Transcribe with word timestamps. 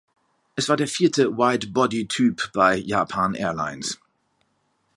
Es 0.55 0.67
war 0.67 0.77
der 0.77 0.87
vierte 0.87 1.37
Wide-Body 1.37 2.07
Typ 2.07 2.51
bei 2.55 2.75
Japan 2.75 3.35
Airlines. 3.35 3.99